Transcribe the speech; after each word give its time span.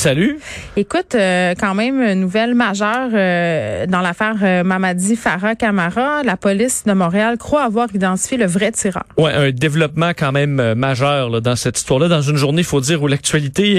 Salut. 0.00 0.38
Écoute, 0.78 1.14
euh, 1.14 1.52
quand 1.60 1.74
même, 1.74 2.00
une 2.00 2.20
nouvelle 2.20 2.54
majeure 2.54 3.10
euh, 3.12 3.84
dans 3.84 4.00
l'affaire 4.00 4.36
euh, 4.42 4.64
Mamadi 4.64 5.14
Farah 5.14 5.54
Camara. 5.54 6.22
La 6.22 6.38
police 6.38 6.84
de 6.86 6.94
Montréal 6.94 7.36
croit 7.36 7.64
avoir 7.64 7.88
identifié 7.94 8.38
le 8.38 8.46
vrai 8.46 8.72
tireur. 8.72 9.04
Ouais, 9.18 9.34
un 9.34 9.50
développement 9.50 10.12
quand 10.16 10.32
même 10.32 10.58
euh, 10.58 10.74
majeur 10.74 11.28
là, 11.28 11.42
dans 11.42 11.54
cette 11.54 11.76
histoire-là. 11.76 12.08
Dans 12.08 12.22
une 12.22 12.36
journée, 12.36 12.62
il 12.62 12.64
faut 12.64 12.80
dire, 12.80 13.02
où 13.02 13.08
l'actualité 13.08 13.76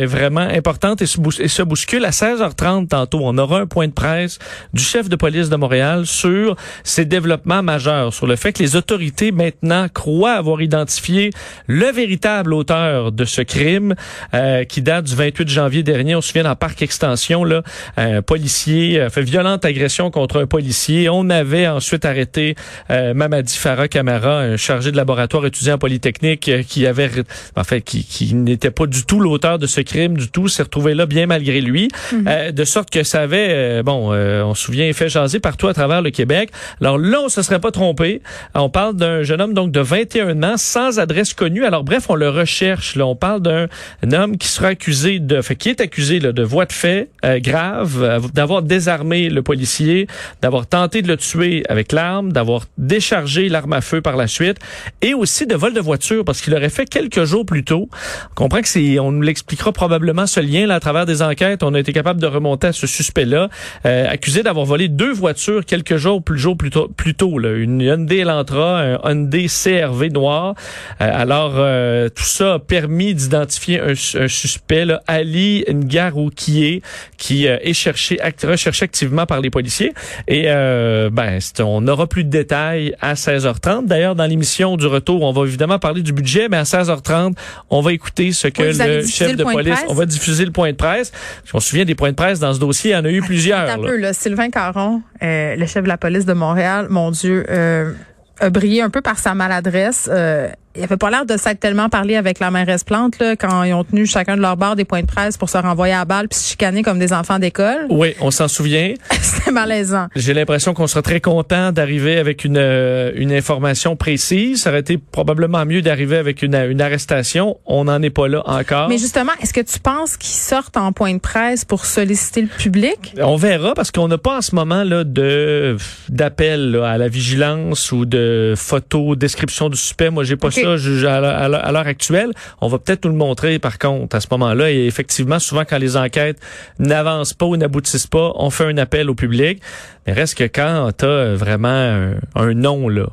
est, 0.00 0.06
vraiment 0.06 0.40
importante 0.40 1.02
et 1.02 1.06
se, 1.06 1.20
bous- 1.20 1.40
et 1.40 1.46
se 1.46 1.62
bouscule. 1.62 2.04
À 2.04 2.10
16h30 2.10 2.88
tantôt, 2.88 3.20
on 3.22 3.38
aura 3.38 3.60
un 3.60 3.66
point 3.66 3.86
de 3.86 3.92
presse 3.92 4.40
du 4.74 4.82
chef 4.82 5.08
de 5.08 5.14
police 5.14 5.50
de 5.50 5.56
Montréal 5.56 6.04
sur 6.04 6.56
ces 6.82 7.04
développements 7.04 7.62
majeurs, 7.62 8.12
sur 8.12 8.26
le 8.26 8.34
fait 8.34 8.54
que 8.54 8.60
les 8.64 8.74
autorités 8.74 9.30
maintenant 9.30 9.86
croient 9.88 10.32
avoir 10.32 10.62
identifié 10.62 11.30
le 11.68 11.92
véritable 11.92 12.54
auteur 12.54 13.12
de 13.12 13.24
ce 13.24 13.42
crime 13.42 13.94
euh, 14.34 14.64
qui 14.64 14.82
date 14.82 15.04
du 15.04 15.14
28 15.14 15.48
janvier 15.48 15.59
dernier. 15.68 16.14
On 16.14 16.20
se 16.20 16.28
souvient 16.28 16.44
dans 16.44 16.56
Parc 16.56 16.82
Extension, 16.82 17.44
là, 17.44 17.62
un 17.96 18.22
policier 18.22 19.00
a 19.00 19.10
fait 19.10 19.22
violente 19.22 19.64
agression 19.64 20.10
contre 20.10 20.40
un 20.40 20.46
policier. 20.46 21.08
On 21.08 21.28
avait 21.30 21.68
ensuite 21.68 22.04
arrêté 22.04 22.54
euh, 22.90 23.14
Mamadi 23.14 23.56
Farah 23.56 23.88
Camara, 23.88 24.38
un 24.38 24.56
chargé 24.56 24.90
de 24.92 24.96
laboratoire 24.96 25.46
étudiant 25.46 25.74
en 25.74 25.78
Polytechnique, 25.78 26.48
euh, 26.48 26.62
qui 26.62 26.86
avait, 26.86 27.10
en 27.56 27.64
fait, 27.64 27.82
qui, 27.82 28.04
qui 28.04 28.34
n'était 28.34 28.70
pas 28.70 28.86
du 28.86 29.04
tout 29.04 29.20
l'auteur 29.20 29.58
de 29.58 29.66
ce 29.66 29.80
crime 29.80 30.16
du 30.16 30.30
tout, 30.30 30.48
s'est 30.48 30.62
retrouvé 30.62 30.94
là 30.94 31.06
bien 31.06 31.26
malgré 31.26 31.60
lui, 31.60 31.88
Euh, 32.26 32.52
de 32.52 32.64
sorte 32.64 32.90
que 32.90 33.02
ça 33.02 33.22
avait, 33.22 33.48
euh, 33.50 33.82
bon, 33.82 34.12
euh, 34.12 34.42
on 34.42 34.54
se 34.54 34.64
souvient, 34.64 34.90
fait 34.92 35.08
jaser 35.08 35.40
partout 35.40 35.68
à 35.68 35.74
travers 35.74 36.02
le 36.02 36.10
Québec. 36.10 36.50
Alors 36.80 36.98
là, 36.98 37.20
on 37.22 37.28
se 37.28 37.42
serait 37.42 37.60
pas 37.60 37.70
trompé. 37.70 38.22
On 38.54 38.70
parle 38.70 38.96
d'un 38.96 39.22
jeune 39.22 39.40
homme 39.40 39.54
donc 39.54 39.72
de 39.72 39.80
21 39.80 40.42
ans, 40.42 40.56
sans 40.56 40.98
adresse 40.98 41.34
connue. 41.34 41.64
Alors 41.64 41.84
bref, 41.84 42.06
on 42.08 42.14
le 42.14 42.28
recherche. 42.28 42.96
Là, 42.96 43.06
on 43.06 43.16
parle 43.16 43.42
d'un 43.42 43.66
un 44.02 44.12
homme 44.12 44.36
qui 44.36 44.48
sera 44.48 44.68
accusé 44.68 45.18
de, 45.18 45.40
qui 45.54 45.68
est 45.68 45.80
accusé 45.80 46.20
de 46.20 46.42
voie 46.42 46.66
de 46.66 46.72
fait 46.72 47.08
euh, 47.24 47.38
grave, 47.40 48.02
euh, 48.02 48.20
d'avoir 48.34 48.62
désarmé 48.62 49.28
le 49.28 49.42
policier, 49.42 50.06
d'avoir 50.42 50.66
tenté 50.66 51.02
de 51.02 51.08
le 51.08 51.16
tuer 51.16 51.62
avec 51.68 51.92
l'arme, 51.92 52.32
d'avoir 52.32 52.66
déchargé 52.78 53.48
l'arme 53.48 53.72
à 53.72 53.80
feu 53.80 54.00
par 54.00 54.16
la 54.16 54.26
suite, 54.26 54.58
et 55.02 55.14
aussi 55.14 55.46
de 55.46 55.54
vol 55.54 55.74
de 55.74 55.80
voiture 55.80 56.24
parce 56.24 56.40
qu'il 56.40 56.54
aurait 56.54 56.70
fait 56.70 56.86
quelques 56.86 57.24
jours 57.24 57.44
plus 57.44 57.64
tôt. 57.64 57.88
On 58.32 58.34
comprend 58.34 58.60
que 58.60 58.68
c'est, 58.68 58.98
on 58.98 59.12
nous 59.12 59.22
l'expliquera 59.22 59.72
probablement 59.72 60.26
ce 60.26 60.40
lien 60.40 60.66
là 60.66 60.76
à 60.76 60.80
travers 60.80 61.06
des 61.06 61.22
enquêtes. 61.22 61.62
On 61.62 61.74
a 61.74 61.80
été 61.80 61.92
capable 61.92 62.20
de 62.20 62.26
remonter 62.26 62.68
à 62.68 62.72
ce 62.72 62.86
suspect-là, 62.86 63.48
euh, 63.86 64.08
accusé 64.08 64.42
d'avoir 64.42 64.66
volé 64.66 64.88
deux 64.88 65.12
voitures 65.12 65.64
quelques 65.64 65.96
jours 65.96 66.22
plus 66.22 66.38
jours 66.38 66.56
plus 66.56 66.70
tôt, 66.70 66.88
plus 66.96 67.14
tôt 67.14 67.38
là, 67.38 67.52
une 67.52 67.80
Hyundai 67.80 68.18
Elantra, 68.18 68.80
un 68.80 68.98
Hyundai 69.04 69.46
CRV 69.48 70.10
noir. 70.10 70.54
Euh, 71.00 71.10
alors 71.12 71.54
euh, 71.56 72.08
tout 72.08 72.24
ça 72.24 72.54
a 72.54 72.58
permis 72.58 73.14
d'identifier 73.14 73.80
un, 73.80 73.92
un 73.92 74.28
suspect, 74.28 74.84
là, 74.84 75.02
Ali 75.06 75.39
Ngaroukié, 75.68 76.82
qui 77.16 77.48
euh, 77.48 77.58
est 77.62 77.72
cherché, 77.72 78.20
act- 78.20 78.44
recherché 78.48 78.84
activement 78.84 79.26
par 79.26 79.40
les 79.40 79.50
policiers. 79.50 79.92
Et 80.28 80.44
euh, 80.46 81.10
ben, 81.10 81.38
on 81.60 81.80
n'aura 81.80 82.06
plus 82.06 82.24
de 82.24 82.30
détails 82.30 82.94
à 83.00 83.14
16h30. 83.14 83.86
D'ailleurs, 83.86 84.14
dans 84.14 84.26
l'émission 84.26 84.76
du 84.76 84.86
retour, 84.86 85.22
on 85.22 85.32
va 85.32 85.46
évidemment 85.46 85.78
parler 85.78 86.02
du 86.02 86.12
budget, 86.12 86.48
mais 86.48 86.56
à 86.56 86.62
16h30, 86.64 87.34
on 87.70 87.80
va 87.80 87.92
écouter 87.92 88.32
ce 88.32 88.48
que 88.48 88.62
Oui, 88.62 88.78
le 88.78 89.06
chef 89.06 89.36
de 89.36 89.44
police, 89.44 89.84
on 89.88 89.94
va 89.94 90.06
diffuser 90.06 90.44
le 90.44 90.52
point 90.52 90.70
de 90.70 90.76
presse. 90.76 91.12
On 91.52 91.60
se 91.60 91.68
souvient 91.68 91.84
des 91.84 91.94
points 91.94 92.10
de 92.10 92.16
presse 92.16 92.38
dans 92.40 92.52
ce 92.54 92.60
dossier, 92.60 92.92
il 92.92 92.94
y 92.94 92.96
en 92.96 93.04
a 93.04 93.10
eu 93.10 93.20
plusieurs. 93.22 93.60
Un 93.60 93.76
là. 93.76 93.78
peu, 93.78 93.96
là, 93.96 94.12
Sylvain 94.12 94.50
Caron, 94.50 95.02
euh, 95.22 95.56
le 95.56 95.66
chef 95.66 95.82
de 95.82 95.88
la 95.88 95.98
police 95.98 96.26
de 96.26 96.32
Montréal, 96.32 96.86
mon 96.90 97.10
Dieu, 97.10 97.44
euh, 97.48 97.92
a 98.40 98.50
brillé 98.50 98.82
un 98.82 98.90
peu 98.90 99.00
par 99.00 99.18
sa 99.18 99.34
maladresse. 99.34 100.08
Euh, 100.10 100.48
il 100.76 100.84
avait 100.84 100.96
pas 100.96 101.10
l'air 101.10 101.26
de 101.26 101.36
s'être 101.36 101.58
tellement 101.58 101.88
parlé 101.88 102.14
avec 102.14 102.38
la 102.38 102.50
mairesse 102.50 102.84
Plante 102.84 103.18
là, 103.18 103.34
quand 103.34 103.64
ils 103.64 103.74
ont 103.74 103.82
tenu 103.82 104.06
chacun 104.06 104.36
de 104.36 104.40
leur 104.40 104.56
bord 104.56 104.76
des 104.76 104.84
points 104.84 105.00
de 105.00 105.06
presse 105.06 105.36
pour 105.36 105.50
se 105.50 105.58
renvoyer 105.58 105.94
à 105.94 106.04
balle 106.04 106.28
puis 106.28 106.38
se 106.38 106.50
chicaner 106.50 106.82
comme 106.82 106.98
des 106.98 107.12
enfants 107.12 107.40
d'école. 107.40 107.86
Oui, 107.88 108.14
on 108.20 108.30
s'en 108.30 108.46
souvient. 108.46 108.94
C'était 109.20 109.50
malaisant. 109.50 110.06
J'ai 110.14 110.32
l'impression 110.32 110.72
qu'on 110.72 110.86
sera 110.86 111.02
très 111.02 111.20
content 111.20 111.72
d'arriver 111.72 112.18
avec 112.18 112.44
une, 112.44 112.56
euh, 112.56 113.10
une 113.16 113.32
information 113.32 113.96
précise. 113.96 114.62
Ça 114.62 114.70
aurait 114.70 114.80
été 114.80 114.96
probablement 114.96 115.66
mieux 115.66 115.82
d'arriver 115.82 116.16
avec 116.16 116.42
une, 116.42 116.54
une 116.54 116.80
arrestation. 116.80 117.58
On 117.66 117.84
n'en 117.84 118.00
est 118.02 118.10
pas 118.10 118.28
là 118.28 118.42
encore. 118.46 118.88
Mais 118.88 118.98
justement, 118.98 119.32
est-ce 119.42 119.52
que 119.52 119.60
tu 119.60 119.80
penses 119.80 120.16
qu'ils 120.16 120.30
sortent 120.30 120.76
en 120.76 120.92
point 120.92 121.14
de 121.14 121.20
presse 121.20 121.64
pour 121.64 121.84
solliciter 121.84 122.42
le 122.42 122.48
public? 122.48 123.14
On 123.20 123.36
verra 123.36 123.74
parce 123.74 123.90
qu'on 123.90 124.06
n'a 124.06 124.18
pas 124.18 124.38
en 124.38 124.40
ce 124.40 124.54
moment 124.54 124.84
là 124.84 125.02
de 125.02 125.76
d'appel 126.08 126.80
à 126.84 126.96
la 126.96 127.08
vigilance 127.08 127.90
ou 127.90 128.04
de 128.04 128.54
photos, 128.56 129.18
description 129.18 129.68
du 129.68 129.76
suspect. 129.76 130.10
Moi, 130.10 130.22
j'ai 130.22 130.36
pas 130.36 130.50
Ça 130.62 131.14
à 131.14 131.44
à 131.44 131.72
l'heure 131.72 131.86
actuelle. 131.86 132.30
On 132.60 132.68
va 132.68 132.78
peut-être 132.78 133.04
nous 133.04 133.12
le 133.12 133.16
montrer 133.16 133.58
par 133.58 133.78
contre 133.78 134.16
à 134.16 134.20
ce 134.20 134.26
moment-là. 134.30 134.70
Et 134.70 134.86
effectivement, 134.86 135.38
souvent 135.38 135.64
quand 135.64 135.78
les 135.78 135.96
enquêtes 135.96 136.38
n'avancent 136.78 137.34
pas 137.34 137.46
ou 137.46 137.56
n'aboutissent 137.56 138.06
pas, 138.06 138.32
on 138.36 138.50
fait 138.50 138.64
un 138.64 138.78
appel 138.78 139.10
au 139.10 139.14
public. 139.14 139.60
Mais 140.06 140.12
reste 140.12 140.36
que 140.36 140.44
quand 140.44 140.90
t'as 140.96 141.34
vraiment 141.34 141.68
un, 141.68 142.14
un 142.34 142.54
nom 142.54 142.88
là. 142.88 143.06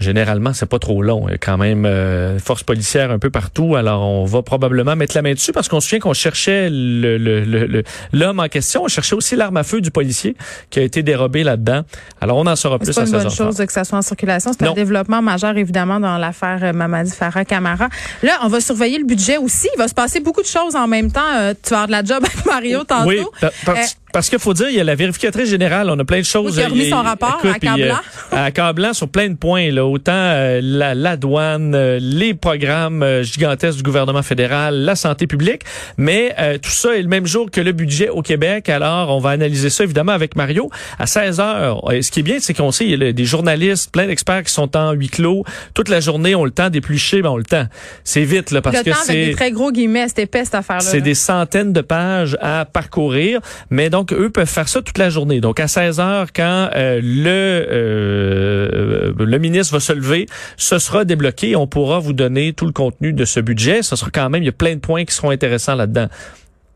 Généralement, 0.00 0.52
c'est 0.52 0.66
pas 0.66 0.80
trop 0.80 1.02
long. 1.02 1.26
Il 1.28 1.32
y 1.32 1.34
a 1.34 1.38
quand 1.38 1.56
même 1.56 1.86
euh, 1.86 2.38
force 2.40 2.64
policière 2.64 3.10
un 3.12 3.18
peu 3.20 3.30
partout. 3.30 3.76
Alors, 3.76 4.02
on 4.02 4.24
va 4.24 4.42
probablement 4.42 4.96
mettre 4.96 5.14
la 5.14 5.22
main 5.22 5.32
dessus 5.34 5.52
parce 5.52 5.68
qu'on 5.68 5.78
se 5.80 5.88
souvient 5.88 6.00
qu'on 6.00 6.12
cherchait 6.14 6.68
le- 6.68 7.16
le- 7.16 7.44
le- 7.44 7.66
le- 7.66 7.84
l'homme 8.12 8.40
en 8.40 8.48
question. 8.48 8.82
On 8.84 8.88
cherchait 8.88 9.14
aussi 9.14 9.36
l'arme 9.36 9.56
à 9.56 9.62
feu 9.62 9.80
du 9.80 9.90
policier 9.92 10.36
qui 10.70 10.80
a 10.80 10.82
été 10.82 11.02
dérobé 11.04 11.44
là-dedans. 11.44 11.82
Alors, 12.20 12.38
on 12.38 12.46
en 12.46 12.56
saura 12.56 12.78
plus 12.78 12.86
C'est 12.86 12.94
pas 12.94 13.02
à 13.02 13.04
une 13.06 13.12
bonne 13.12 13.20
16h30. 13.28 13.36
chose 13.36 13.66
que 13.66 13.72
ça 13.72 13.84
soit 13.84 13.98
en 13.98 14.02
circulation. 14.02 14.50
C'est 14.52 14.66
un 14.66 14.72
développement 14.72 15.22
majeur, 15.22 15.56
évidemment, 15.56 16.00
dans 16.00 16.18
l'affaire 16.18 16.58
euh, 16.62 16.72
Mamadi 16.72 17.12
Farah 17.12 17.44
Camara. 17.44 17.88
Là, 18.22 18.32
on 18.42 18.48
va 18.48 18.60
surveiller 18.60 18.98
le 18.98 19.04
budget 19.06 19.36
aussi. 19.36 19.68
Il 19.74 19.78
va 19.78 19.86
se 19.88 19.94
passer 19.94 20.18
beaucoup 20.20 20.42
de 20.42 20.46
choses 20.46 20.74
en 20.74 20.88
même 20.88 21.12
temps. 21.12 21.20
Euh, 21.36 21.54
tu 21.62 21.70
vas 21.70 21.82
avoir 21.82 21.86
de 21.86 21.92
la 21.92 22.04
job 22.04 22.24
avec 22.24 22.44
Mario 22.46 22.82
tantôt. 22.84 23.08
Oui, 23.08 23.20
parce, 23.64 23.78
Euh, 23.78 23.82
parce 24.12 24.28
qu'il 24.28 24.38
faut 24.38 24.54
dire, 24.54 24.68
il 24.68 24.76
y 24.76 24.80
a 24.80 24.84
la 24.84 24.94
vérificatrice 24.94 25.48
générale, 25.48 25.88
on 25.90 25.98
a 25.98 26.04
plein 26.04 26.18
de 26.20 26.24
choses. 26.24 26.52
Oui, 26.56 26.58
qui 26.58 26.62
a 26.64 26.68
remis 26.68 26.90
son 26.90 27.02
rapport 27.02 27.40
écoute, 27.42 27.56
il, 27.62 27.82
euh, 27.82 27.92
accablant 28.34 28.92
sur 28.92 29.08
plein 29.08 29.28
de 29.28 29.34
points. 29.34 29.70
Là. 29.70 29.86
Autant 29.86 30.12
euh, 30.12 30.60
la, 30.62 30.94
la 30.94 31.16
douane, 31.16 31.74
euh, 31.74 31.98
les 32.00 32.34
programmes 32.34 33.02
euh, 33.02 33.22
gigantesques 33.22 33.78
du 33.78 33.82
gouvernement 33.82 34.22
fédéral, 34.22 34.76
la 34.76 34.96
santé 34.96 35.26
publique, 35.26 35.62
mais 35.96 36.34
euh, 36.38 36.58
tout 36.58 36.70
ça 36.70 36.96
est 36.96 37.02
le 37.02 37.08
même 37.08 37.26
jour 37.26 37.50
que 37.50 37.60
le 37.60 37.72
budget 37.72 38.08
au 38.08 38.22
Québec. 38.22 38.68
Alors, 38.68 39.14
on 39.14 39.20
va 39.20 39.30
analyser 39.30 39.70
ça 39.70 39.84
évidemment 39.84 40.12
avec 40.12 40.36
Mario 40.36 40.70
à 40.98 41.06
16 41.06 41.40
heures. 41.40 41.92
Et 41.92 42.02
ce 42.02 42.10
qui 42.10 42.20
est 42.20 42.24
bien, 42.24 42.38
c'est 42.40 42.54
qu'on 42.54 42.72
sait, 42.72 42.86
il 42.86 43.02
y 43.02 43.04
a 43.04 43.12
des 43.12 43.24
journalistes, 43.24 43.90
plein 43.92 44.06
d'experts 44.06 44.44
qui 44.44 44.52
sont 44.52 44.76
en 44.76 44.92
huis 44.92 45.08
clos. 45.08 45.44
Toute 45.74 45.88
la 45.88 46.00
journée, 46.00 46.34
on 46.34 46.44
le 46.44 46.50
temps 46.50 46.70
d'éplucher, 46.70 47.22
mais 47.22 47.28
on 47.28 47.36
le 47.36 47.44
temps. 47.44 47.66
C'est 48.02 48.24
vite, 48.24 48.50
là, 48.50 48.62
parce 48.62 48.78
le 48.78 48.82
que 48.82 48.96
c'est... 49.04 49.26
des 49.26 49.32
très 49.32 49.50
gros 49.52 49.70
guillemets, 49.70 50.08
c'était 50.08 50.24
épais 50.24 50.44
cette 50.44 50.54
affaire-là. 50.54 50.82
C'est 50.82 51.00
des 51.00 51.14
centaines 51.14 51.72
de 51.72 51.80
pages 51.80 52.36
à 52.40 52.64
parcourir, 52.64 53.40
mais 53.70 53.90
donc 53.90 54.12
eux 54.12 54.30
peuvent 54.30 54.48
faire 54.48 54.68
ça 54.68 54.80
toute 54.82 54.98
la 54.98 55.10
journée. 55.10 55.40
Donc 55.40 55.60
à 55.60 55.68
16 55.68 56.00
heures, 56.00 56.26
quand 56.34 56.70
euh, 56.74 57.00
le 57.02 57.66
euh, 57.70 58.23
le 58.24 59.38
ministre 59.38 59.74
va 59.74 59.80
se 59.80 59.92
lever, 59.92 60.26
ce 60.56 60.78
sera 60.78 61.04
débloqué. 61.04 61.56
On 61.56 61.66
pourra 61.66 61.98
vous 61.98 62.12
donner 62.12 62.52
tout 62.52 62.66
le 62.66 62.72
contenu 62.72 63.12
de 63.12 63.24
ce 63.24 63.40
budget. 63.40 63.82
Ce 63.82 63.96
sera 63.96 64.10
quand 64.12 64.30
même, 64.30 64.42
il 64.42 64.46
y 64.46 64.50
a 64.50 64.52
plein 64.52 64.74
de 64.74 64.80
points 64.80 65.04
qui 65.04 65.14
seront 65.14 65.30
intéressants 65.30 65.74
là-dedans. 65.74 66.08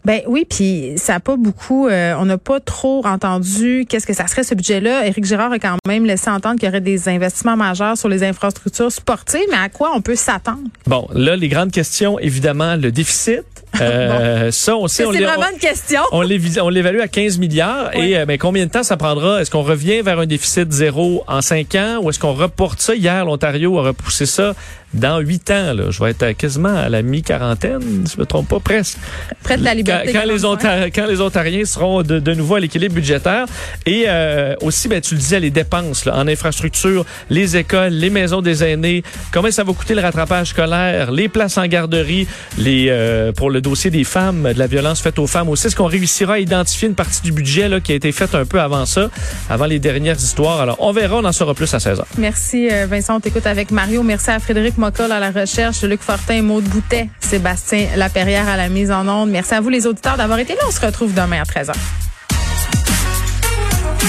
Ben 0.09 0.23
oui, 0.27 0.47
puis 0.49 0.95
ça 0.97 1.17
a 1.17 1.21
pas 1.21 1.37
beaucoup, 1.37 1.87
euh, 1.87 2.15
on 2.19 2.25
n'a 2.25 2.39
pas 2.39 2.61
trop 2.61 3.05
entendu 3.07 3.85
qu'est-ce 3.87 4.07
que 4.07 4.15
ça 4.15 4.27
serait 4.27 4.43
ce 4.43 4.55
budget-là. 4.55 5.07
Éric 5.07 5.27
Girard 5.27 5.53
a 5.53 5.59
quand 5.59 5.77
même 5.87 6.07
laissé 6.07 6.31
entendre 6.31 6.57
qu'il 6.59 6.65
y 6.67 6.71
aurait 6.71 6.81
des 6.81 7.11
investissements 7.11 7.59
majeurs 7.59 7.99
sur 7.99 8.09
les 8.09 8.25
infrastructures 8.25 8.91
sportives, 8.91 9.45
mais 9.51 9.59
à 9.59 9.69
quoi 9.69 9.91
on 9.95 10.01
peut 10.01 10.17
s'attendre? 10.17 10.61
Bon, 10.87 11.07
là, 11.13 11.37
les 11.37 11.49
grandes 11.49 11.73
questions, 11.73 12.19
évidemment, 12.19 12.77
le 12.77 12.91
déficit. 12.91 13.43
Euh, 13.83 14.51
Ça, 14.51 14.75
on 14.77 14.89
sait, 14.89 15.05
on 15.05 15.13
C'est 15.13 15.19
l'est- 15.19 15.27
vraiment 15.27 15.45
on- 15.47 15.53
une 15.53 15.59
question. 15.61 16.01
on 16.11 16.23
l'évi- 16.23 16.59
on 16.59 16.71
l'évalue 16.71 17.01
à 17.01 17.07
15 17.07 17.37
milliards. 17.39 17.95
Et 17.95 18.17
euh, 18.17 18.25
ben, 18.25 18.39
combien 18.39 18.65
de 18.65 18.71
temps 18.71 18.83
ça 18.83 18.97
prendra? 18.97 19.43
Est-ce 19.43 19.51
qu'on 19.51 19.63
revient 19.63 20.01
vers 20.01 20.19
un 20.19 20.25
déficit 20.27 20.73
zéro 20.73 21.23
en 21.29 21.43
5 21.43 21.75
ans 21.75 21.99
ou 22.03 22.09
est-ce 22.09 22.19
qu'on 22.19 22.33
reporte 22.33 22.81
ça? 22.81 22.95
Hier, 22.95 23.27
l'Ontario 23.27 23.79
a 23.79 23.83
repoussé 23.83 24.25
ça 24.25 24.55
dans 24.95 25.19
8 25.21 25.51
ans. 25.51 25.75
Là. 25.75 25.91
Je 25.91 26.03
vais 26.03 26.11
être 26.13 26.23
à- 26.23 26.33
quasiment 26.35 26.75
à 26.75 26.89
la 26.89 27.03
mi-quarantaine, 27.03 28.07
si 28.07 28.15
je 28.17 28.21
me 28.21 28.25
trompe 28.25 28.49
pas, 28.49 28.59
presque. 28.59 28.97
Près 29.45 29.59
de 29.59 29.65
la 29.65 29.75
Quand 30.13 30.25
les 30.25 30.45
Ontariens, 30.45 30.91
quand 30.91 31.07
les 31.07 31.21
Ontariens 31.21 31.65
seront 31.65 32.03
de, 32.03 32.19
de 32.19 32.35
nouveau 32.35 32.57
à 32.57 32.61
l'équilibre 32.61 32.95
budgétaire. 32.95 33.47
Et 33.87 34.05
euh, 34.07 34.55
aussi, 34.63 34.89
ben, 34.89 35.01
tu 35.01 35.15
le 35.15 35.21
disais, 35.21 35.41
les 35.41 35.51
dépenses 35.51 36.05
là, 36.05 36.17
en 36.17 36.27
infrastructure, 36.29 37.05
les 37.31 37.57
écoles, 37.57 37.93
les 37.93 38.11
maisons 38.11 38.43
des 38.43 38.65
aînés, 38.65 39.03
combien 39.33 39.51
ça 39.51 39.65
va 39.65 39.73
coûter 39.73 39.95
le 39.95 40.03
rattrapage 40.03 40.49
scolaire, 40.49 41.11
les 41.11 41.29
places 41.29 41.59
en 41.59 41.67
garderie, 41.67 42.27
les 42.59 42.87
euh, 42.89 43.33
pour 43.33 43.51
le 43.51 43.61
dossier 43.61 43.91
des 43.91 44.05
femmes, 44.05 44.53
de 44.53 44.59
la 44.59 44.67
violence 44.67 45.01
faite 45.01 45.19
aux 45.19 45.27
femmes 45.27 45.49
aussi? 45.49 45.67
Est-ce 45.67 45.77
qu'on 45.77 45.87
réussira 45.87 46.35
à 46.35 46.39
identifier 46.39 46.89
une 46.89 46.95
partie 46.95 47.23
du 47.23 47.33
budget 47.33 47.69
là, 47.69 47.81
qui 47.81 47.93
a 47.93 47.95
été 47.95 48.13
faite 48.13 48.35
un 48.35 48.45
peu 48.45 48.61
avant 48.61 48.87
ça, 48.87 49.11
avant 49.51 49.67
les 49.67 49.79
dernières 49.79 50.17
histoires? 50.17 50.61
Alors, 50.61 50.77
on 50.81 50.93
verra, 50.93 51.17
on 51.17 51.25
en 51.25 51.33
saura 51.33 51.55
plus 51.55 51.73
à 51.75 51.81
16 51.81 51.99
h 51.99 52.03
Merci 52.19 52.69
euh, 52.71 52.87
Vincent, 52.87 53.17
on 53.17 53.21
t'écoute 53.21 53.47
avec 53.47 53.71
Mario. 53.71 54.03
Merci 54.03 54.31
à 54.31 54.39
Frédéric 54.39 54.79
Mocol 54.79 55.13
à 55.13 55.21
la 55.21 55.31
recherche, 55.31 55.83
Luc 55.83 56.01
Fortin, 56.03 56.43
Maud 56.43 56.65
Boutet, 56.65 57.09
Sébastien 57.21 57.89
Laperrière 57.97 58.49
à 58.49 58.57
la 58.57 58.69
mise 58.69 58.91
en 58.91 59.07
onde. 59.09 59.31
Merci 59.31 59.55
à 59.55 59.61
vous 59.61 59.69
les 59.79 59.87
auditeurs 59.87 60.17
d'avoir 60.17 60.41
été 60.41 60.55
là. 60.55 60.63
On 60.67 60.73
se 60.73 60.81
retrouve 60.81 61.15
demain 61.15 61.41
à 61.41 61.45
13h. 61.45 61.75